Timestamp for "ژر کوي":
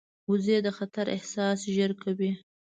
1.75-2.31